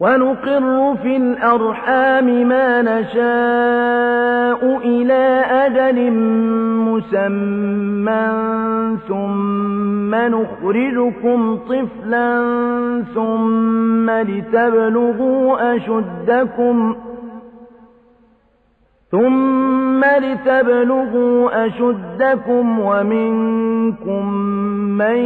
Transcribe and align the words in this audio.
ونقر 0.00 0.96
في 1.02 1.16
الأرحام 1.16 2.48
ما 2.48 2.82
نشاء 2.82 4.60
إلى 4.78 5.44
أجل 5.50 6.10
مسمى 6.90 8.26
ثم 9.08 10.14
نخرجكم 10.14 11.56
طفلا 11.56 12.42
ثم 13.14 14.10
لتبلغوا 14.10 15.76
أشدكم 15.76 16.96
ثم 19.10 19.75
لتبلغوا 20.04 21.66
أشدكم 21.66 22.80
ومنكم 22.80 24.32
من 24.98 25.16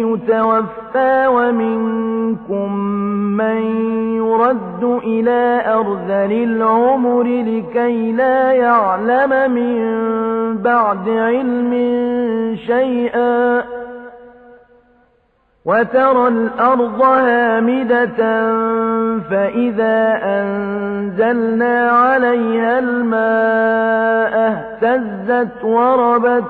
يتوفى 0.00 1.26
ومنكم 1.26 2.76
من 3.36 3.60
يرد 4.16 4.84
إلى 5.04 5.62
أرذل 5.66 6.32
العمر 6.32 7.22
لكي 7.22 8.12
لا 8.12 8.52
يعلم 8.52 9.52
من 9.52 9.80
بعد 10.62 11.08
علم 11.08 11.72
شيئا 12.66 13.64
وترى 15.64 16.28
الأرض 16.28 17.02
هامدة 17.02 18.20
فإذا 19.30 20.18
أنزلنا 20.22 21.90
عليها 21.90 22.78
الماء 22.78 24.34
اهتزت 24.50 25.64
وربت 25.64 26.44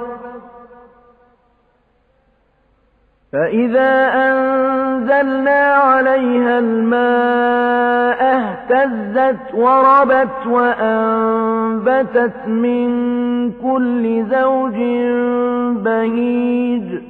فإذا 3.32 4.12
أنزلنا 4.14 5.74
عليها 5.74 6.58
الماء 6.58 8.22
اهتزت 8.22 9.54
وربت 9.54 10.46
وأنبتت 10.46 12.46
من 12.46 12.90
كل 13.52 14.24
زوج 14.30 14.74
بهيج 15.84 17.09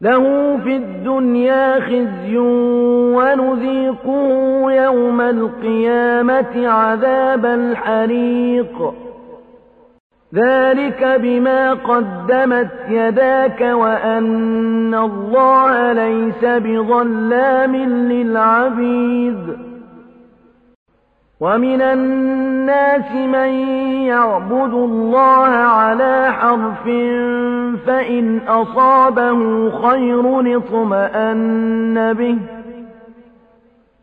له 0.00 0.56
في 0.64 0.76
الدنيا 0.76 1.80
خزي 1.80 2.38
ونذيقه 3.16 4.72
يوم 4.72 5.20
القيامة 5.20 6.68
عذاب 6.68 7.46
الحريق. 7.46 8.94
ذلك 10.34 11.18
بما 11.22 11.72
قدمت 11.72 12.70
يداك 12.88 13.60
وأن 13.60 14.94
الله 14.94 15.92
ليس 15.92 16.44
بظلام 16.44 17.76
للعبيد. 17.76 19.65
ومن 21.40 21.82
الناس 21.82 23.12
من 23.12 23.48
يعبد 24.06 24.72
الله 24.72 25.48
على 25.48 26.32
حرف 26.32 26.84
فإن 27.86 28.40
أصابه 28.48 29.70
خير 29.70 30.56
اطمأن 30.56 32.12
به 32.12 32.38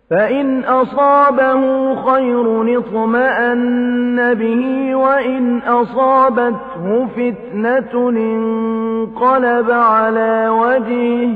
فإن 0.10 0.64
أصابه 0.64 1.96
خير 1.96 2.78
اطمأن 2.80 4.34
به 4.34 4.96
وإن 4.96 5.60
أصابته 5.60 7.06
فتنة 7.06 8.10
انقلب 8.10 9.72
على 9.72 10.50
وجهه 10.50 11.30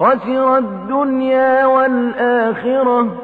خسر 0.00 0.58
الدنيا 0.58 1.66
والآخرة 1.66 3.23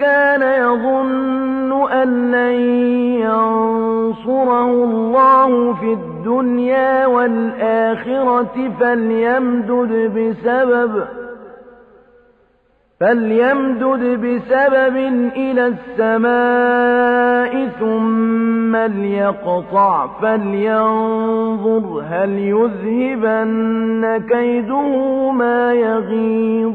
كان 0.00 0.42
يظن 0.42 1.92
أن 1.92 2.30
لن 2.30 2.60
ينصره 3.20 4.84
الله 4.84 5.74
في 5.74 5.92
الدنيا 5.92 7.06
والآخرة 7.06 8.70
فليمدد 8.80 10.12
بسبب 10.16 11.04
فليمدد 13.00 14.20
بسبب 14.20 14.96
إلى 15.36 15.66
السماء 15.66 17.68
ثم 17.80 18.76
ليقطع 18.76 20.06
فلينظر 20.22 22.04
هل 22.08 22.30
يذهبن 22.38 24.22
كيده 24.28 25.30
ما 25.30 25.72
يغيظ. 25.72 26.74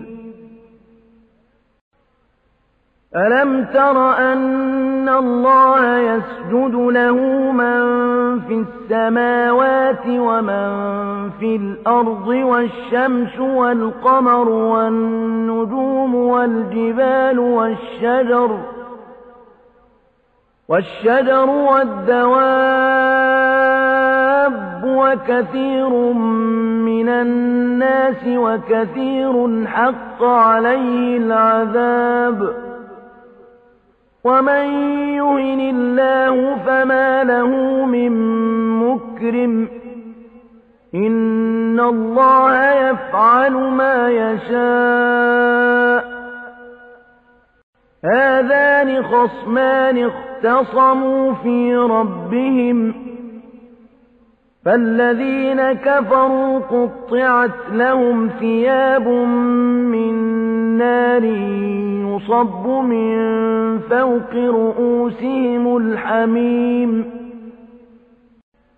ألم 3.15 3.65
تر 3.73 4.17
أن 4.17 5.09
الله 5.09 5.97
يسجد 5.97 6.75
له 6.75 7.15
من 7.51 8.39
في 8.39 8.65
السماوات 8.65 10.05
ومن 10.07 11.29
في 11.39 11.55
الأرض 11.55 12.27
والشمس 12.27 13.39
والقمر 13.39 14.49
والنجوم 14.49 16.15
والجبال 16.15 17.39
والشجر 17.39 18.59
والشجر 20.67 21.49
والدواب 21.49 22.41
وكثير 24.85 25.89
من 26.85 27.09
الناس 27.09 28.27
وكثير 28.27 29.65
حق 29.67 30.23
عليه 30.23 31.17
العذاب 31.17 32.60
ومن 34.23 34.65
يهن 35.13 35.59
الله 35.59 36.55
فما 36.65 37.23
له 37.23 37.85
من 37.85 38.11
مكرم 38.79 39.67
إن 40.95 41.79
الله 41.79 42.71
يفعل 42.73 43.53
ما 43.53 44.09
يشاء 44.09 45.41
هذان 48.05 49.03
خصمان 49.03 50.09
اختصموا 50.09 51.33
في 51.33 51.75
ربهم 51.75 53.10
فالذين 54.65 55.73
كفروا 55.73 56.59
قطعت 56.59 57.71
لهم 57.71 58.29
ثياب 58.39 59.07
من 59.07 60.13
نار 60.77 61.23
يصب 61.23 62.67
من 62.67 63.19
فوق 63.79 64.33
رؤوسهم 64.33 65.77
الحميم 65.77 67.21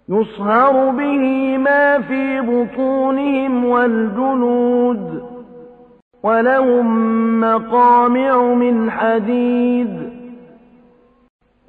يصهر 0.09 0.89
به 0.89 1.57
ما 1.57 2.01
في 2.01 2.41
بطونهم 2.41 3.65
والجنود 3.65 5.23
ولهم 6.23 7.39
مقامع 7.39 8.53
من 8.53 8.91
حديد 8.91 10.12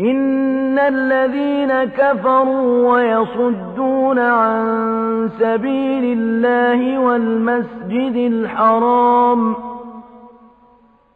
إن 0.00 0.78
الذين 0.78 1.84
كفروا 1.84 2.92
ويصدون 2.92 4.18
عن 4.18 5.30
سبيل 5.40 6.18
الله 6.18 6.98
والمسجد 6.98 8.16
الحرام 8.32 9.54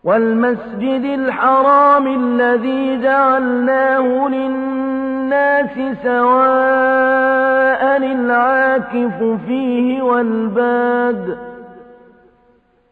والمسجد 0.05 1.05
الحرام 1.05 2.07
الذي 2.07 3.03
جعلناه 3.03 4.29
للناس 4.29 5.97
سواء 6.03 7.97
العاكف 7.97 9.23
فيه 9.47 10.03
والباد 10.03 11.52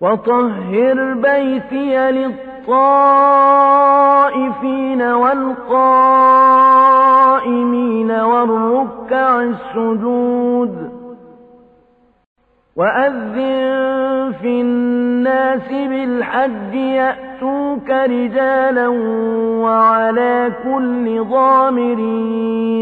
وطهر 0.00 1.14
بيتي 1.14 2.10
للطائفين 2.10 3.02
والقائمين 5.02 6.10
والركع 8.10 9.42
السجود 9.42 10.90
وأذن 12.76 14.32
في 14.42 14.60
الناس 14.60 15.68
بالحج 15.70 16.74
يأتوك 16.74 17.90
رجالا 17.90 18.88
وعلى 19.64 20.52
كل 20.64 21.24
ضامر 21.24 21.98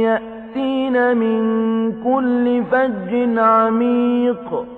يأتين 0.07 1.17
من 1.17 1.43
كل 2.03 2.63
فج 2.71 3.39
عميق 3.39 4.78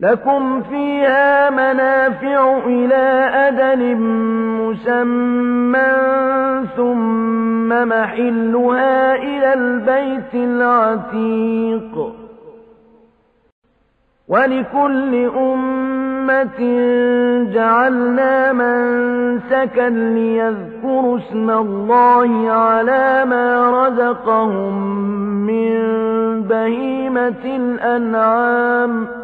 لكم 0.00 0.62
فيها 0.62 1.50
منافع 1.50 2.58
إلى 2.66 3.30
أدل 3.34 3.96
مسمى 4.60 5.92
ثم 6.76 7.68
محلها 7.68 9.14
إلى 9.14 9.54
البيت 9.54 10.34
العتيق. 10.34 12.14
ولكل 14.28 15.30
أمة 15.36 16.60
جعلنا 17.54 18.52
منسكا 18.52 19.88
ليذكروا 19.88 21.18
اسم 21.18 21.50
الله 21.50 22.50
على 22.50 23.24
ما 23.24 23.70
رزقهم 23.70 24.74
من 25.46 25.74
بهيمة 26.42 27.44
الأنعام. 27.44 29.23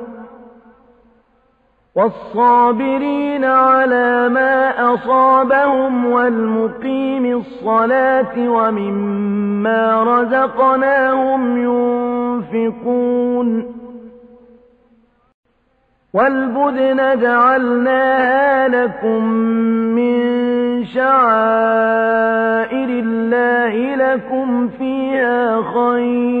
والصابرين 1.95 3.43
على 3.45 4.29
ما 4.29 4.93
أصابهم 4.93 6.05
والمقيم 6.05 7.25
الصلاة 7.37 8.49
ومما 8.49 10.03
رزقناهم 10.03 11.57
ينفقون 12.53 13.81
والبدن 16.13 17.19
جعلناها 17.19 18.67
لكم 18.67 19.23
من 19.95 20.21
شعائر 20.85 21.81
الله 22.89 23.95
لكم 23.95 24.67
فيها 24.67 25.61
خير 25.61 26.40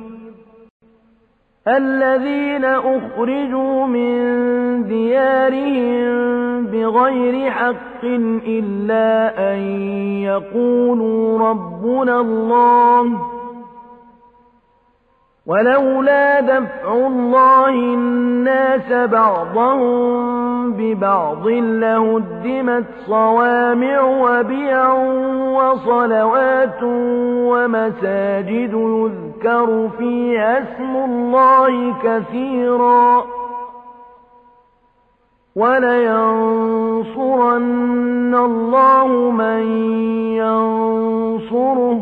الذين 1.67 2.65
أخرجوا 2.65 3.85
من 3.85 4.17
ديارهم 4.83 6.65
بغير 6.65 7.51
حق 7.51 8.03
إلا 8.47 9.33
أن 9.53 9.59
يقولوا 10.23 11.49
ربنا 11.49 12.19
الله 12.19 13.21
ولولا 15.45 16.39
دفع 16.39 16.93
الله 16.93 17.69
الناس 17.69 19.09
بعضهم 19.09 20.73
ببعض 20.73 21.47
لهدمت 21.47 22.85
صوامع 23.05 24.01
وبيع 24.01 24.93
وصلوات 25.53 26.83
ومساجد 27.51 28.73
يذكر 28.73 29.30
فيها 29.97 30.59
اسم 30.59 30.95
الله 30.95 31.95
كثيرا 32.03 33.25
ولينصرن 35.55 37.21
الله 38.35 39.07
من 39.31 39.61
ينصره 40.37 42.01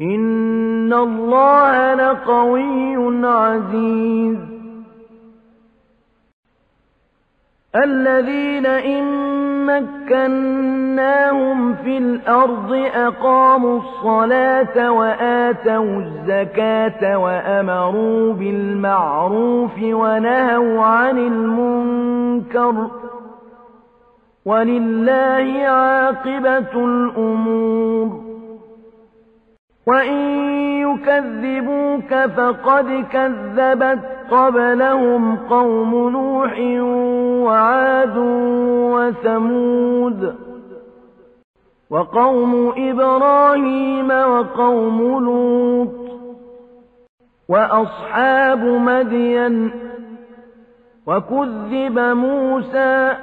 إن 0.00 0.92
الله 0.92 1.94
لقوي 1.94 3.26
عزيز 3.26 4.38
الذين 7.76 8.66
إن 8.66 9.37
مكناهم 9.68 11.58
في 11.74 11.98
الأرض 11.98 12.72
أقاموا 12.94 13.78
الصلاة 13.78 14.92
وآتوا 14.92 16.00
الزكاة 16.00 17.18
وأمروا 17.18 18.32
بالمعروف 18.32 19.82
ونهوا 19.82 20.82
عن 20.82 21.18
المنكر. 21.18 22.74
ولله 24.44 25.66
عاقبة 25.66 26.84
الأمور. 26.84 28.27
وإن 29.88 30.20
يكذبوك 30.84 32.14
فقد 32.36 33.04
كذبت 33.12 33.98
قبلهم 34.30 35.36
قوم 35.36 36.10
نوح 36.10 36.58
وعاد 37.46 38.16
وثمود 38.94 40.34
وقوم 41.90 42.72
إبراهيم 42.76 44.10
وقوم 44.10 45.24
لوط 45.24 46.08
وأصحاب 47.48 48.58
مدين 48.64 49.70
وكذب 51.06 51.98
موسى 51.98 53.16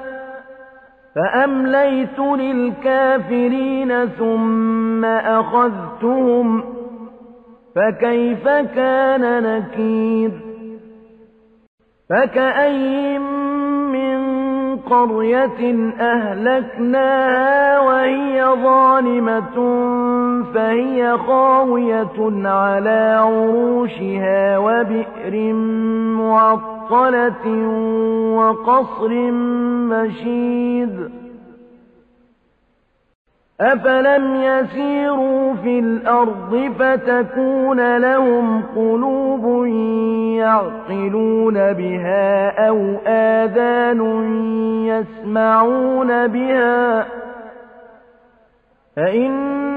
فأمليت 1.16 2.18
للكافرين 2.18 4.06
ثم 4.06 5.04
أخذتهم 5.04 6.64
فكيف 7.76 8.48
كان 8.48 9.42
نكير 9.42 10.30
فكأي 12.10 13.18
من 13.18 14.36
قرية 14.76 15.92
أهلكناها 16.00 17.80
وهي 17.80 18.44
ظالمة 18.62 19.56
فهي 20.54 21.18
خاوية 21.18 22.48
على 22.48 23.20
عروشها 23.20 24.58
وبئر 24.58 25.52
معطلة 26.12 26.75
معطلة 26.90 27.46
وقصر 28.36 29.08
مشيد. 29.90 31.10
أفلم 33.60 34.34
يسيروا 34.34 35.54
في 35.54 35.78
الأرض 35.78 36.72
فتكون 36.78 37.96
لهم 37.96 38.62
قلوب 38.76 39.66
يعقلون 40.36 41.54
بها 41.54 42.50
أو 42.68 42.96
آذان 43.06 44.00
يسمعون 44.86 46.26
بها 46.26 47.06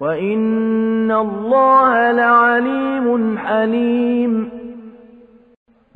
وإن 0.00 1.10
الله 1.10 2.10
لعليم 2.12 3.38
حليم 3.38 4.50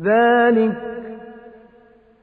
ذلك 0.02 0.92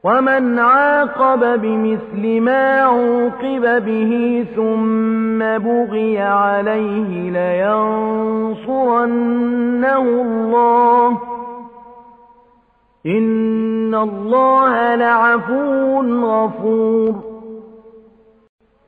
ومن 0.04 0.58
عاقب 0.58 1.60
بمثل 1.60 2.40
ما 2.40 2.80
عوقب 2.80 3.84
به 3.84 4.44
ثم 4.56 5.38
بغي 5.38 6.18
عليه 6.18 7.30
لينصرنه 7.30 8.82
الله 10.02 11.18
إن 13.06 13.94
الله 13.94 14.94
لعفو 14.94 16.00
غفور 16.24 17.14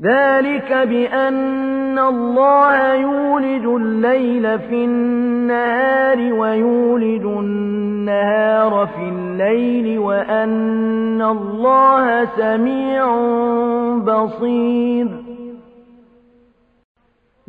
ذلك 0.03 0.73
بأن 0.73 1.82
الله 1.99 2.95
يولج 2.95 3.67
الليل 3.67 4.59
في 4.59 4.85
النهار 4.85 6.33
ويولج 6.33 7.25
النهار 7.25 8.87
في 8.87 9.09
الليل 9.09 9.99
وأن 9.99 11.23
الله 11.23 12.25
سميع 12.25 13.07
بصير. 13.97 15.09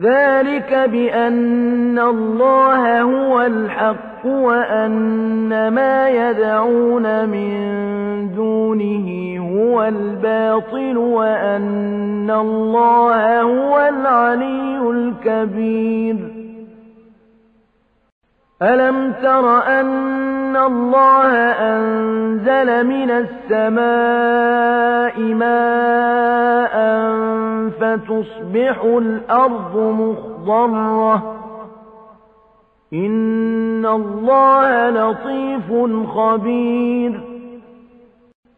ذلك 0.02 0.90
بأن 0.90 2.00
الله 2.00 3.02
هو 3.02 3.42
الحق 3.42 4.26
وأن 4.26 5.68
ما 5.68 6.10
يدعون 6.10 7.30
من 7.30 7.54
دونه 8.36 8.63
هو 9.84 9.88
الباطل 9.88 10.98
وأن 10.98 12.32
الله 12.32 13.42
هو 13.42 13.80
العلي 13.80 14.90
الكبير. 14.90 16.16
ألم 18.62 19.12
تر 19.12 19.68
أن 19.80 20.56
الله 20.56 21.32
أنزل 21.52 22.88
من 22.88 23.12
السماء 23.12 25.20
ماء 25.20 26.76
فتصبح 27.70 28.84
الأرض 28.84 29.78
مخضرة؟ 29.78 31.40
إن 32.94 33.86
الله 33.86 34.90
لطيف 34.90 35.74
خبير. 36.08 37.33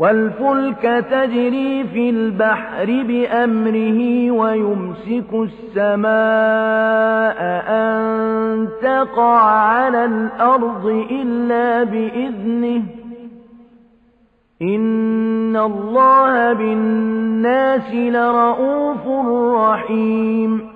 والفلك 0.00 1.04
تجري 1.10 1.84
في 1.84 2.10
البحر 2.10 2.86
بأمره 2.86 4.30
ويمسك 4.30 5.34
السماء 5.34 6.10
أن 7.68 8.68
تقع 8.82 9.40
على 9.40 10.04
الأرض 10.04 10.86
إلا 11.10 11.84
بإذنه. 11.84 12.82
إن 14.62 15.56
الله 15.56 16.52
بالناس 16.52 17.94
لرؤوف 17.94 19.08
رحيم. 19.56 20.69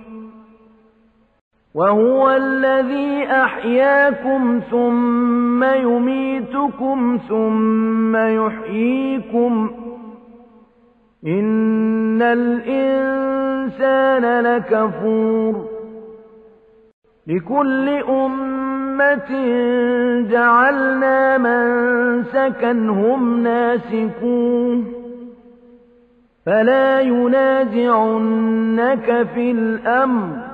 وهو 1.74 2.30
الذي 2.30 3.26
أحياكم 3.30 4.60
ثم 4.70 5.64
يميتكم 5.64 7.18
ثم 7.28 8.16
يحييكم 8.16 9.70
إن 11.26 12.22
الإنسان 12.22 13.24
لكفور 14.40 15.68
لكل 17.26 17.88
أمة 17.88 19.30
جعلنا 20.30 21.38
من 21.38 22.24
سكنهم 22.24 23.42
ناسكوه 23.42 24.82
فلا 26.46 27.00
ينازعنك 27.00 28.26
في 29.34 29.50
الأمر 29.50 30.53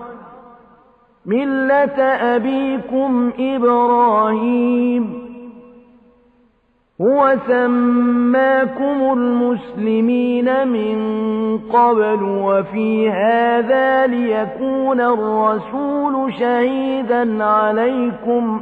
ملة 1.25 2.01
أبيكم 2.35 3.31
إبراهيم 3.39 5.31
هو 7.01 7.35
سماكم 7.47 9.13
المسلمين 9.13 10.67
من 10.67 10.97
قبل 11.57 12.23
وفي 12.23 13.09
هذا 13.09 14.07
ليكون 14.07 15.01
الرسول 15.01 16.33
شهيدا 16.33 17.43
عليكم 17.43 18.61